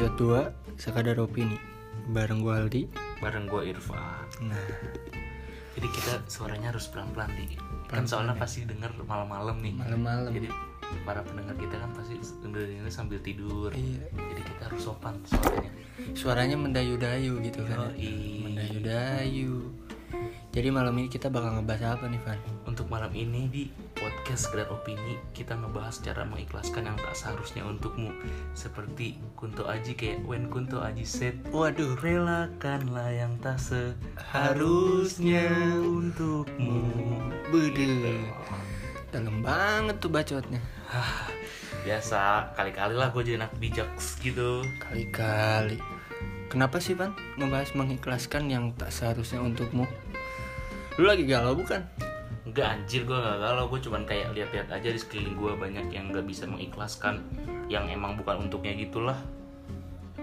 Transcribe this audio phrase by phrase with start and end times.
[0.00, 1.60] episode 2 Sekadar Opini
[2.08, 2.82] Bareng gue Aldi
[3.20, 4.24] bareng gue Irfan.
[4.48, 4.64] Nah
[5.76, 7.60] Jadi kita suaranya harus pelan-pelan di.
[7.84, 9.76] Kan soalnya pasti denger malam-malam nih.
[9.76, 10.48] malam-malam Jadi
[11.04, 13.76] para pendengar kita kan pasti dengerin ini sambil tidur.
[13.76, 15.72] Iya Jadi kita harus sopan suaranya.
[16.16, 18.40] Suaranya mendayu-dayu gitu kan Yoi.
[18.40, 19.68] Mendayu-dayu
[20.48, 22.40] Jadi malam ini kita bakal ngebahas apa nih Van?
[22.64, 23.64] Untuk malam ini di
[24.30, 28.14] podcast Sekedar Opini kita ngebahas cara mengikhlaskan yang tak seharusnya untukmu.
[28.54, 35.50] Seperti Kunto Aji kayak when Kunto Aji said Waduh relakanlah yang tak seharusnya
[35.82, 36.78] untukmu.
[37.50, 38.22] Bede.
[39.10, 40.62] Dalam banget tuh bacotnya.
[40.86, 41.26] Hah,
[41.82, 43.90] biasa kali-kali lah gue jadi anak bijak
[44.22, 44.62] gitu.
[44.78, 45.82] Kali-kali.
[46.46, 47.18] Kenapa sih Van?
[47.34, 49.90] Ngebahas mengikhlaskan yang tak seharusnya untukmu.
[51.02, 52.09] Lu lagi galau bukan?
[52.50, 56.10] Enggak anjir gue gak galau Gue cuman kayak lihat-lihat aja di sekeliling gue Banyak yang
[56.10, 57.22] gak bisa mengikhlaskan
[57.70, 59.18] Yang emang bukan untuknya gitulah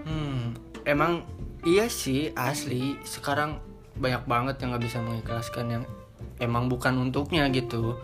[0.08, 0.54] Hmm,
[0.88, 1.26] emang
[1.66, 2.96] iya sih asli.
[3.02, 3.60] Sekarang
[3.98, 5.84] banyak banget yang nggak bisa mengikhlaskan yang
[6.38, 7.98] emang bukan untuknya gitu.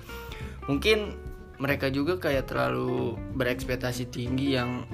[0.67, 1.15] Mungkin
[1.63, 4.85] mereka juga kayak terlalu berekspektasi tinggi yang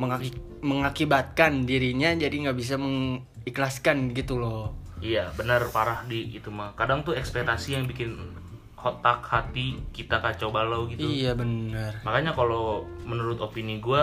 [0.00, 4.72] mengaki- mengakibatkan dirinya jadi nggak bisa mengikhlaskan gitu loh.
[4.96, 8.16] Iya benar parah di itu mah Kadang tuh ekspektasi yang bikin
[8.86, 11.98] otak hati kita kacau balau gitu Iya bener.
[12.00, 12.64] Makanya kalau
[13.02, 14.02] menurut opini gue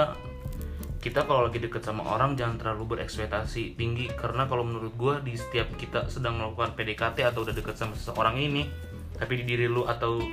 [0.99, 5.35] kita kalau lagi deket sama orang jangan terlalu berekspektasi tinggi karena kalau menurut gue di
[5.35, 8.63] setiap kita sedang melakukan PDKT atau udah deket sama seseorang ini
[9.13, 10.23] tapi di diri lu atau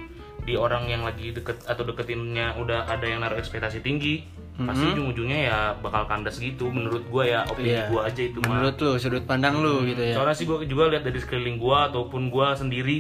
[0.41, 4.23] di orang yang lagi deket atau deketinnya udah ada yang naruh ekspektasi tinggi
[4.59, 7.89] pasti ujung-ujungnya ya bakal kandas gitu menurut gue ya opini Iya.
[7.89, 10.15] gue aja itu mah Menurut lu sudut pandang lu gitu ya.
[10.15, 12.99] soalnya sih gue juga lihat dari sekeliling gue ataupun gue sendiri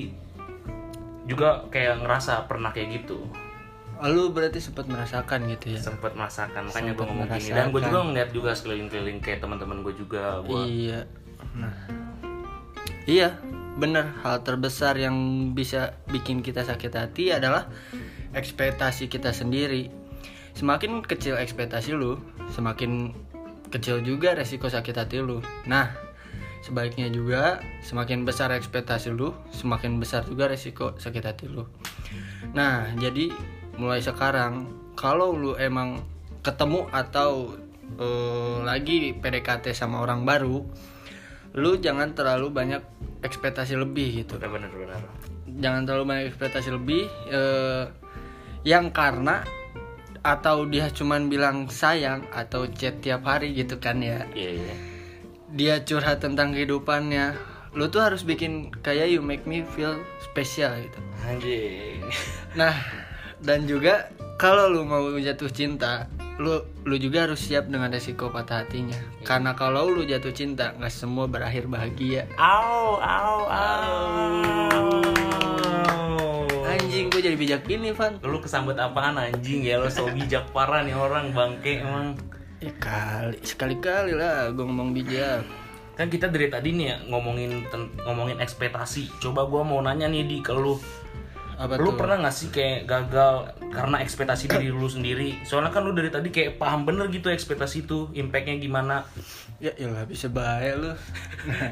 [1.30, 3.22] juga kayak ngerasa pernah kayak gitu
[4.00, 5.80] Lu berarti sempat merasakan gitu ya.
[5.80, 7.54] sempat merasakan makanya gue ngomong gini merasakan.
[7.54, 11.00] dan gue juga ngeliat juga sekeliling-keliling kayak teman-teman gue juga gue Iya.
[11.52, 11.74] Nah.
[13.04, 13.36] Iya,
[13.76, 15.16] bener hal terbesar yang
[15.52, 17.68] bisa bikin kita sakit hati adalah
[18.32, 19.90] ekspektasi kita sendiri.
[20.52, 23.12] Semakin kecil ekspektasi lu, semakin
[23.68, 25.38] kecil juga resiko sakit hati lu.
[25.64, 25.90] Nah,
[26.60, 31.64] sebaliknya juga semakin besar ekspektasi lu, semakin besar juga resiko sakit hati lu.
[32.52, 33.32] Nah, jadi
[33.80, 36.04] mulai sekarang kalau lu emang
[36.44, 37.56] ketemu atau
[37.96, 40.64] eh, lagi PDKT sama orang baru,
[41.56, 42.82] lu jangan terlalu banyak
[43.24, 44.36] ekspektasi lebih gitu.
[44.36, 45.00] bener bener
[45.50, 47.84] Jangan terlalu banyak ekspektasi lebih eh,
[48.68, 49.40] yang karena
[50.20, 54.28] atau dia cuman bilang sayang atau chat tiap hari gitu kan ya.
[54.36, 54.89] iya iya
[55.50, 57.34] Dia curhat tentang kehidupannya.
[57.74, 60.98] Lu tuh harus bikin kayak you make me feel special gitu.
[61.26, 62.02] anjing
[62.54, 62.74] Nah,
[63.42, 66.06] dan juga kalau lu mau jatuh cinta,
[66.38, 68.94] lu lu juga harus siap dengan resiko patah hatinya.
[69.26, 72.30] Karena kalau lu jatuh cinta, nggak semua berakhir bahagia.
[72.38, 73.78] au au au
[76.70, 78.22] Anjing, gue jadi bijak gini, Van.
[78.22, 82.14] lu kesambet apaan anjing ya lo so bijak parah nih orang bangke emang
[82.60, 85.44] Ya kali, sekali-kali lah gue ngomong bijak.
[85.90, 90.24] kan kita dari tadi nih ya ngomongin ten- ngomongin ekspektasi coba gua mau nanya nih
[90.24, 90.80] di ke lu
[91.58, 91.96] Apa lu tuh?
[91.98, 93.34] pernah gak sih kayak gagal
[93.68, 97.84] karena ekspektasi diri lu sendiri soalnya kan lu dari tadi kayak paham bener gitu ekspektasi
[97.84, 99.04] itu impactnya gimana
[99.58, 100.92] Ya, ya nggak bisa bahaya lu.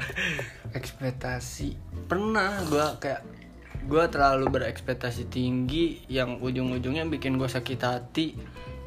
[0.78, 1.72] ekspektasi.
[2.04, 3.24] Pernah gue kayak
[3.80, 8.36] gue terlalu berekspektasi tinggi yang ujung-ujungnya bikin gue sakit hati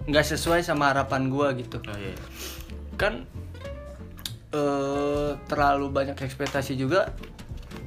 [0.03, 1.77] nggak sesuai sama harapan gue gitu.
[1.79, 2.15] Oh, iya.
[2.95, 3.25] kan
[4.51, 7.15] eh terlalu banyak ekspektasi juga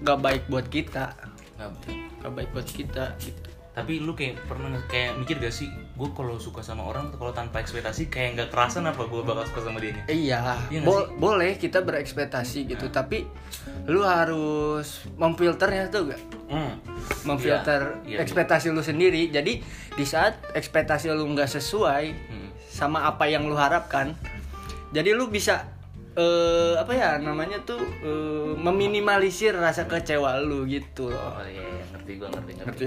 [0.01, 1.13] gak baik buat kita.
[1.55, 1.75] Nggak-
[2.21, 3.41] gak baik buat kita gitu.
[3.75, 7.59] Tapi lu kayak pernah kayak mikir gak sih gue kalau suka sama orang kalau tanpa
[7.59, 10.59] ekspektasi kayak nggak kerasan apa gue bakal suka sama dia iya.
[10.67, 13.27] Iya nggak bo- boleh kita berekspektasi gitu tapi
[13.87, 16.19] lu harus memfilternya tuh gak
[16.55, 16.75] hmm.
[17.27, 19.29] memfilter Iya, iya, ekspektasi lu sendiri.
[19.35, 19.59] Jadi
[19.95, 22.49] di saat ekspektasi lu nggak sesuai Hmm.
[22.71, 24.15] sama apa yang lu harapkan
[24.95, 25.67] jadi lu bisa
[26.15, 31.35] eh apa ya namanya tuh eh, meminimalisir rasa kecewa lu gitu loh.
[31.35, 32.85] Oh iya, iya ngerti gue ngerti ngerti.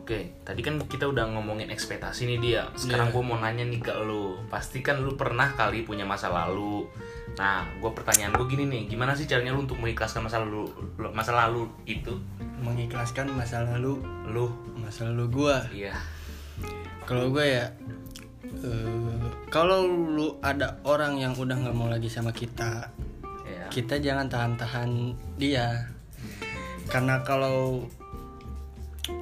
[0.00, 2.62] Oke, tadi kan kita udah ngomongin ekspektasi nih dia.
[2.72, 3.14] Sekarang Iya.
[3.14, 4.40] gue mau nanya nih ke lu.
[4.48, 6.88] Pasti kan lu pernah kali punya masa lalu.
[7.36, 10.66] Nah, gue pertanyaan gue gini nih, gimana sih caranya lu untuk mengikhlaskan masa lalu,
[11.12, 12.16] masa lalu itu?
[12.60, 15.96] mengikhlaskan masa lalu Lu, masa lalu gua iya.
[17.08, 17.72] kalau gue ya
[18.60, 19.16] eh,
[19.48, 22.92] kalau lu ada orang yang udah nggak mau lagi sama kita
[23.48, 23.64] Iya.
[23.72, 25.88] kita jangan tahan-tahan dia
[26.86, 27.88] karena kalau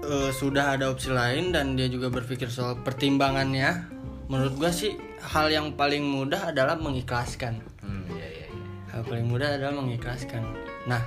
[0.08, 3.92] eh, sudah ada opsi lain dan dia juga berpikir soal pertimbangannya
[4.32, 7.60] menurut gua sih hal yang paling mudah adalah mengikhlaskan.
[7.84, 8.66] Hmm iya iya iya.
[8.92, 10.42] Hal paling mudah adalah mengikhlaskan.
[10.88, 11.04] Nah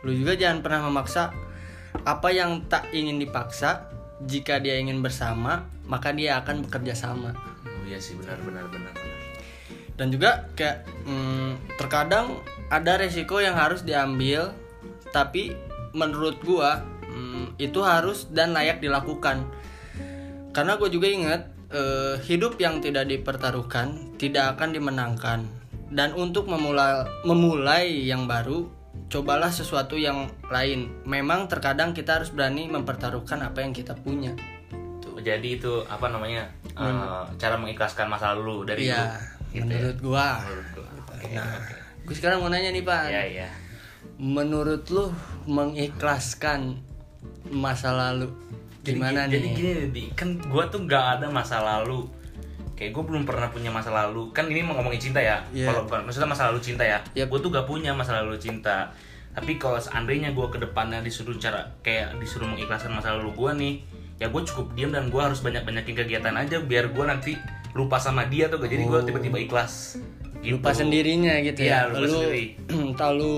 [0.00, 1.32] lu juga jangan pernah memaksa
[2.08, 3.92] apa yang tak ingin dipaksa
[4.24, 7.36] jika dia ingin bersama maka dia akan bekerja sama.
[7.66, 9.18] Oh, iya sih benar benar benar benar.
[10.00, 12.40] Dan juga kayak hmm, terkadang
[12.72, 14.54] ada resiko yang harus diambil
[15.10, 15.52] tapi
[15.90, 16.80] menurut gua
[17.60, 19.44] itu harus dan layak dilakukan.
[20.50, 25.40] Karena gue juga ingat eh, hidup yang tidak dipertaruhkan tidak akan dimenangkan.
[25.90, 28.80] Dan untuk memulai memulai yang baru
[29.10, 31.02] cobalah sesuatu yang lain.
[31.02, 34.32] Memang terkadang kita harus berani mempertaruhkan apa yang kita punya.
[35.02, 36.46] Tuh, jadi itu apa namanya
[36.78, 40.28] eh, cara mengikhlaskan masa lalu dari Iya, lu gitu menurut gua.
[40.46, 40.88] Menurut gua.
[41.10, 41.74] Oke, nah oke.
[42.06, 43.02] gue sekarang mau nanya nih pak.
[43.10, 43.48] Iya iya.
[44.16, 45.10] Menurut lu
[45.50, 46.89] mengikhlaskan
[47.48, 48.28] masa lalu.
[48.80, 49.52] Gimana jadi, nih?
[49.56, 52.04] jadi gini kan gue tuh nggak ada masa lalu.
[52.76, 54.32] Kayak gue belum pernah punya masa lalu.
[54.32, 55.44] Kan ini mau ngomongin cinta ya.
[55.52, 55.68] Iya.
[55.68, 57.00] kalau bukan maksudnya masa lalu cinta ya.
[57.12, 57.28] Yap.
[57.28, 58.88] gue tuh gak punya masa lalu cinta.
[59.36, 63.74] Tapi kalau seandainya gue ke depannya disuruh cara kayak disuruh mengikhlaskan masa lalu gue nih
[64.20, 67.32] ya gue cukup diam dan gue harus banyak banyakin kegiatan aja biar gue nanti
[67.72, 69.04] lupa sama dia tuh gak jadi gue Oh.
[69.06, 69.96] tiba-tiba ikhlas
[70.40, 70.56] gitu.
[70.56, 71.80] lupa sendirinya gitu Iya, ya.
[71.86, 72.44] lupa lu sendiri.
[72.88, 73.34] entah lu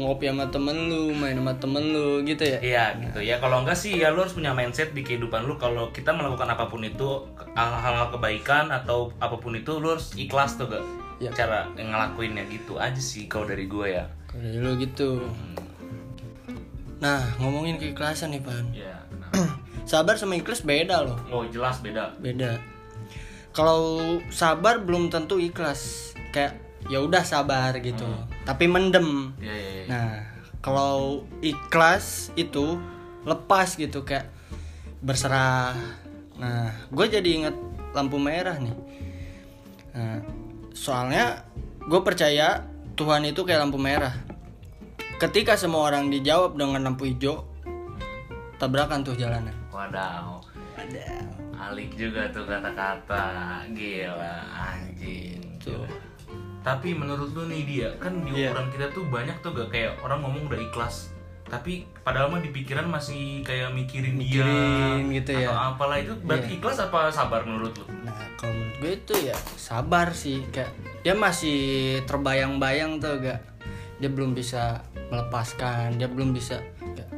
[0.00, 2.58] ngopi sama temen lu main sama temen lu gitu ya?
[2.58, 3.18] Iya gitu.
[3.20, 5.54] Ya kalau enggak sih ya lu harus punya mindset di kehidupan lu.
[5.54, 10.56] Kalau kita melakukan apa pun itu hal-hal kebaikan atau apa pun itu lu harus ikhlas
[10.56, 10.84] tuh gak
[11.18, 11.30] Iya.
[11.32, 12.44] cara ngelakuinnya.
[12.46, 14.08] Gitu aja sih kalau dari gue ya.
[14.26, 15.20] Kalau dari lu gitu.
[16.98, 18.64] Nah ngomongin keikhlasan nih pan.
[18.72, 18.96] Ya
[19.84, 21.16] sabar sama ikhlas beda loh.
[21.28, 22.12] Oh jelas beda.
[22.16, 22.56] Beda.
[23.50, 23.98] Kalau
[24.30, 26.56] sabar belum tentu ikhlas kayak
[26.88, 28.08] ya udah sabar gitu
[28.48, 29.84] tapi mendem ya ya, ya.
[29.90, 30.12] Nah,
[30.60, 32.80] kalau ikhlas itu
[33.24, 34.28] lepas gitu kayak
[35.00, 35.76] berserah.
[36.36, 37.56] Nah, gue jadi inget
[37.92, 38.76] lampu merah nih.
[39.96, 40.20] Nah,
[40.72, 41.44] soalnya
[41.84, 42.64] gue percaya
[42.96, 44.12] Tuhan itu kayak lampu merah.
[45.20, 47.44] Ketika semua orang dijawab dengan lampu hijau,
[48.56, 49.56] tabrakan tuh jalanan.
[49.72, 50.40] wadaw
[50.76, 51.24] Ada.
[51.60, 53.24] alik juga tuh kata-kata
[53.76, 55.84] gila anjing Tuh.
[56.60, 58.50] Tapi menurut lu nih dia kan di Iya.
[58.50, 61.08] ukuran kita tuh banyak tuh gak kayak orang ngomong udah ikhlas
[61.44, 64.46] tapi padahal mah di pikiran masih kayak mikirin, Mikirin
[65.02, 65.66] dia gitu atau ya.
[65.68, 66.56] apalah itu berarti Iya.
[66.56, 70.70] ikhlas apa sabar menurut lu Nah, kalau menurut gue itu ya sabar sih kayak
[71.00, 71.58] dia masih
[72.04, 73.40] terbayang-bayang tuh gak
[73.96, 77.10] dia belum bisa melepaskan dia belum bisa kayak,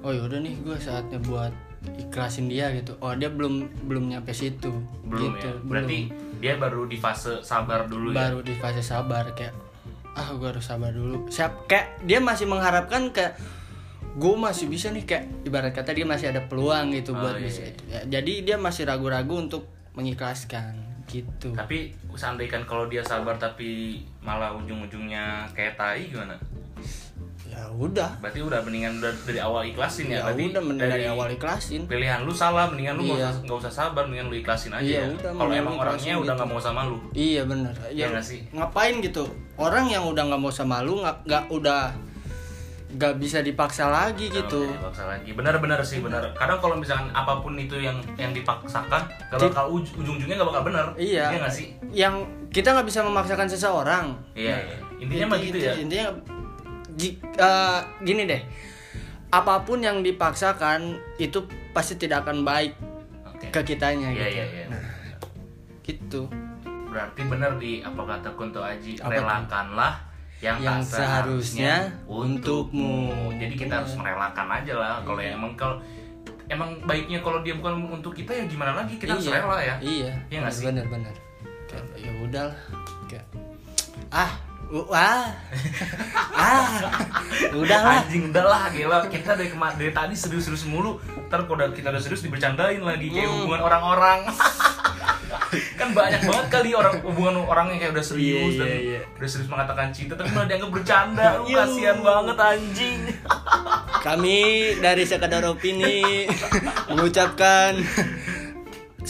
[0.00, 1.50] oh yaudah nih gue saatnya buat
[1.98, 2.94] ikhlasin dia gitu.
[3.02, 4.70] Oh dia belum belum nyampe situ.
[5.06, 5.54] Belum gitu ya?
[5.64, 5.98] berarti
[6.40, 8.28] dia baru di fase sabar dulu ya?
[8.30, 9.54] Baru di fase sabar kayak
[10.14, 11.26] ah gue harus sabar dulu.
[11.30, 13.38] Siap kayak dia masih mengharapkan kayak
[14.10, 17.46] gue masih bisa nih kayak ibarat kata dia masih ada peluang gitu Oh, buat iya,
[17.46, 17.70] bisa iya.
[17.70, 17.82] itu.
[17.86, 20.74] Ya, jadi dia masih ragu-ragu untuk mengikhlaskan
[21.06, 21.54] gitu.
[21.54, 26.38] Tapi seandainya kalau dia sabar tapi malah ujung-ujungnya kayak tai gimana
[27.50, 28.10] ya udah.
[28.18, 31.80] Berarti udah mendingan udah dari awal ikhlasin ya, ya berarti udah mending dari awal ikhlasin.
[31.84, 33.28] pilihan lu salah mendingan lu nggak Iya.
[33.28, 35.06] usah nggak usah sabar mendingan lu ikhlasin aja Iya, ya.
[35.20, 36.38] kalau mendingan emang orangnya ikhlasin udah gitu.
[36.38, 36.96] nggak mau sama lu.
[37.10, 37.74] Iya bener.
[37.84, 38.40] Iya ya nggak sih?
[38.50, 39.24] ngapain gitu?
[39.56, 41.82] Orang yang udah nggak mau sama lu nggak nggak udah
[42.90, 44.66] nggak bisa dipaksa lagi gitu.
[44.66, 45.30] Kalau dipaksa lagi.
[45.30, 49.94] Benar-benar sih benar kadang kalau misalkan apa pun itu yang yang dipaksakan gak bakal uj-
[49.94, 51.30] ujung-ujungnya gak bakal benar iya.
[51.32, 51.70] Nggak sih?
[51.88, 54.06] Yang kita nggak bisa memaksakan seseorang.
[54.34, 54.76] Iya iya.
[54.98, 55.72] intinya mah gitu ya.
[55.76, 56.12] intinya
[57.20, 58.42] eh, gini deh.
[59.30, 62.74] Apa pun yang dipaksakan itu pasti tidak akan baik
[63.22, 63.46] oke.
[63.54, 64.34] ke kitanya iya gitu.
[64.34, 64.64] iya iya.
[64.66, 64.82] Nah,
[65.86, 66.22] gitu.
[66.90, 69.94] Berarti benar di apa kata Kunto Aji Apa relakanlah
[70.42, 71.74] yang, Yang tak seharusnya
[72.10, 73.14] untukmu.
[73.14, 73.38] untukmu.
[73.38, 75.36] jadi kita harus merelakan aja lah kalau Iya.
[75.38, 75.76] emang kalau
[76.50, 78.98] emang baiknya kalau dia bukan untuk kita ya gimana lagi?
[78.98, 79.76] Kita harus iya, rela ya.
[79.78, 80.12] Iya.
[80.26, 80.64] Iya nggak sih?
[80.66, 82.48] Kayak, ya udah
[83.06, 83.26] kayak
[84.10, 84.32] ah
[84.70, 85.26] uh, ah.
[86.30, 86.70] Ah
[87.52, 88.98] udahlah anjing udah lah gila.
[89.06, 90.96] Kita dari kemarin dari tadi serius-serius mulu.
[91.26, 93.36] Ntar kalau udah- kita udah serius dibercandain lagi kayak Hmm.
[93.42, 94.20] hubungan orang-orang.
[95.74, 99.00] Kan banyak banget kali orang hubungan orang yang kayak udah serius Iya, dan iya.
[99.14, 101.26] udah serius mengatakan cinta tapi malah dianggap bercanda.
[101.38, 103.00] Lu kasihan banget anjing.
[104.00, 104.38] Kami
[104.78, 106.26] dari sekadar opini
[106.90, 107.78] mengucapkan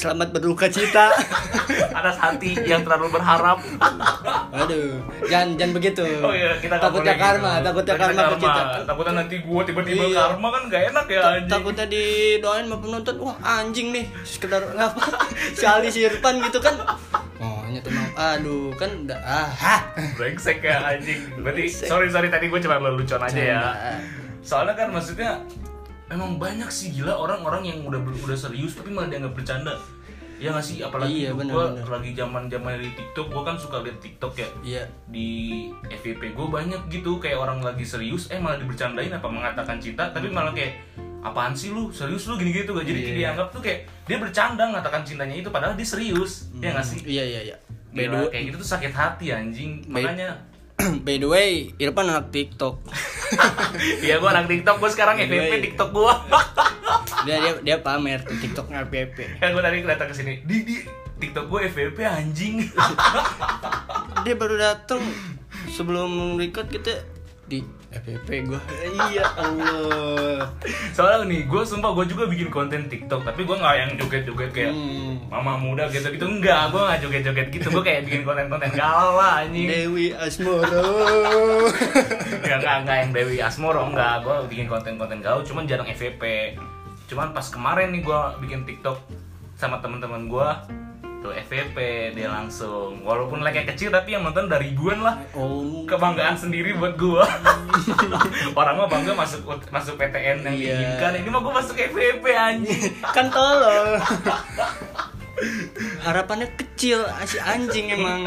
[0.01, 1.13] selamat berduka cita.
[2.01, 3.61] Atas hati yang terlalu berharap.
[4.57, 4.97] Aduh
[5.29, 6.05] jangan jangan begitu.
[6.25, 7.67] Oh iya kita takutnya karma gitu.
[7.69, 10.21] takutnya karma ke kita takutnya nanti gua tiba-tiba Iya.
[10.33, 11.51] karma kan gak enak ya anjing.
[11.53, 15.05] takutnya didoain sama penonton wah anjing nih sekedar ngapa?
[15.59, 16.81] Si Ali si Irfan gitu kan.
[17.37, 18.09] Oh nyata mau.
[18.17, 19.51] Aduh kan udah ah
[20.17, 21.21] brengsek ya anjing.
[21.45, 23.61] Berarti sorry sorry tadi gua cuma lelucon aja ya.
[23.61, 23.95] Canda.
[24.41, 25.37] soalnya kan maksudnya
[26.11, 29.75] emang banyak sih gila orang-orang yang udah udah serius tapi malah dianggap bercanda.
[30.41, 30.81] Ya nggak sih?
[30.81, 31.87] Apalagi Iya, bener, gue bener.
[31.87, 34.49] lagi zaman zaman di TikTok gue kan suka liat TikTok ya.
[34.63, 34.83] Iya.
[35.07, 35.29] Di
[35.87, 40.33] FVP gue banyak gitu kayak orang lagi serius eh malah dibercandain apa mengatakan cinta tapi
[40.33, 40.81] malah kayak
[41.21, 41.93] apaan sih lu?
[41.93, 42.35] Serius lu?
[42.35, 42.89] gini gitu gak?
[42.89, 43.15] Jadi Iya.
[43.21, 46.49] dianggap tuh kayak dia bercanda mengatakan cintanya itu padahal dia serius.
[46.57, 46.99] Ya nggak sih?
[47.05, 47.57] Iya iya iya.
[47.93, 49.85] By the, Gila, kayak gitu tuh sakit hati anjing.
[49.85, 50.41] By- makanya
[51.07, 52.81] by the way Irfan anak TikTok.
[54.03, 55.71] Iya gue anak TikTok gue sekarang FVP.
[55.71, 56.13] TikTok gue
[57.29, 60.43] dia dia dia pamer tuh TikToknya PP kan gue tadi datang ke sini.
[60.43, 60.77] Di di
[61.21, 62.65] TikTok gue FVP anjing.
[64.25, 65.01] Dia baru datang
[65.73, 67.05] sebelum record kita
[67.49, 68.61] di FPP gua.
[69.11, 70.47] Iya Allah.
[70.95, 74.73] Soalnya nih gue sumpah gue juga bikin konten TikTok tapi gue nggak yang joget-joget kayak
[74.73, 75.19] Hmm.
[75.27, 76.23] mama muda gitu gitu.
[76.23, 77.67] Enggak gue nggak joget-joget gitu.
[77.71, 79.67] Gue kayak bikin konten-konten galau lah anjing.
[79.67, 80.87] Dewi Asmoro.
[82.41, 84.23] Enggak, enggak, enggak yang Dewi Asmoro, enggak.
[84.23, 86.55] Gue bikin konten-konten gaul, cuman jarang FVP
[87.11, 89.03] Cuman pas kemarin nih gue bikin TikTok
[89.59, 90.49] sama teman-teman gue
[91.21, 91.77] Tuh FVP
[92.17, 93.05] dia langsung.
[93.05, 95.21] Walaupun like kecil tapi yang nonton udah ribuan lah.
[95.37, 97.21] Oh Kebanggaan sendiri buat gue
[98.59, 100.65] Orang mah bangga masuk masuk PTN yang Iya.
[100.75, 101.13] diinginkan.
[101.21, 102.83] Ini mah gue masuk FVP anjing.
[103.17, 104.01] Kan tolol.
[106.01, 108.25] Harapannya kecil si anjing emang.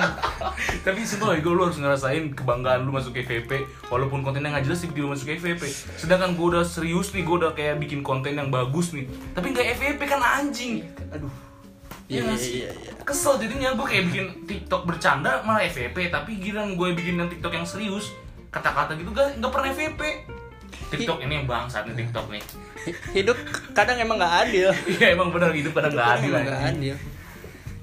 [0.82, 5.14] Tapi sumpah gue lu harus ngerasain kebanggaan lu masuk FVP Walaupun kontennya nggak jelas tiba-tiba
[5.14, 5.62] masuk FVP
[5.96, 9.10] Sedangkan gue udah serius nih, gue udah kayak bikin konten yang bagus nih.
[9.34, 10.86] Tapi nggak FVP kan anjing.
[11.10, 11.34] Aduh
[12.12, 16.76] Iya iya iya iya Kesel jadinya gue kayak bikin TikTok bercanda malah FVP Tapi giliran
[16.76, 18.12] gue bikin yang TikTok yang serius
[18.52, 20.02] Kata-kata gitu gak, nggak pernah FVP
[20.94, 22.44] TikTok ini yang bangsat nih TikTok nih.
[23.18, 23.38] hidup
[23.74, 24.70] kadang emang nggak adil.
[24.94, 26.96] Iya emang bener hidup pada nggak adil nggak adil.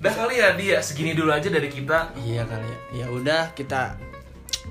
[0.01, 2.15] Dah kali ya dia segini dulu aja dari kita.
[2.17, 2.79] Iya kali ya.
[3.03, 3.99] Ya udah kita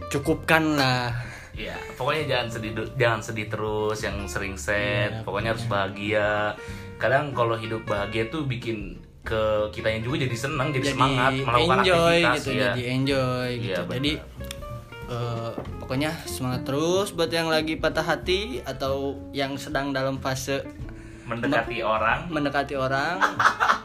[0.10, 1.14] cukupkan lah.
[1.60, 5.12] Ya, pokoknya jangan sedih jangan sedih terus yang sering sad.
[5.12, 6.56] Iya, pokoknya harus bahagia.
[6.96, 8.96] Kadang kalau hidup bahagia tuh bikin
[9.30, 12.62] ke kitanya juga jadi senang, jadi, jadi semangat melakukan enjoy aktivitas gitu ya.
[12.68, 13.94] jadi enjoy Iya, gitu benar.
[13.96, 14.12] jadi
[15.08, 18.96] eh, pokoknya semangat terus buat yang lagi patah hati atau
[19.32, 20.66] yang sedang dalam fase
[21.24, 22.26] mendekati orang.
[22.28, 23.22] mendekati orang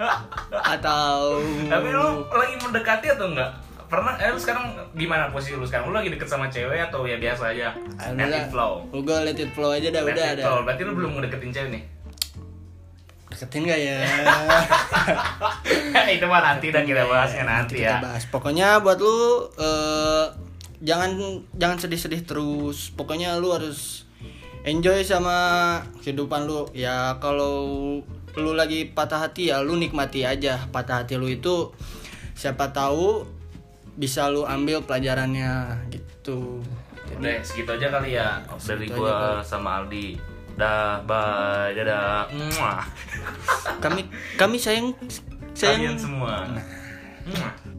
[0.75, 3.53] atau Tapi lu lagi mendekati atau enggak?
[3.85, 5.89] Pernah eh lu sekarang gimana posisi lu sekarang?
[5.89, 7.69] Lu lagi deket sama cewek atau ya biasa aja?
[8.11, 8.89] Let it flow.
[8.91, 10.61] Gue let it flow aja dah Let udah it ada flow.
[10.65, 11.83] Berarti lu belum ngedeketin cewek nih?
[13.35, 13.99] Deketin gak ya?
[16.15, 18.03] Itu mah nanti dah kita bahasnya nanti kita ya.
[18.03, 18.25] bahas.
[18.31, 20.27] Pokoknya buat lu eh,
[20.87, 22.95] jangan jangan sedih-sedih terus.
[22.95, 24.07] Pokoknya lu harus
[24.63, 25.37] enjoy sama
[26.07, 26.71] kehidupan lu.
[26.71, 27.99] Ya kalau
[28.35, 30.71] lu lagi patah hati ya lu nikmati aja.
[30.71, 31.75] Patah hati lu itu
[32.39, 33.27] siapa tahu
[33.99, 36.63] bisa lu ambil pelajarannya gitu.
[37.15, 40.34] Udah segitu aja kali ya dari gua sama Aldi.
[40.55, 42.31] Dah, bye, dadah.
[42.31, 42.87] Muah.
[43.83, 44.07] kami
[44.39, 44.95] kami sayang
[45.51, 46.47] sayang Kalian semua.
[47.27, 47.74] Muah.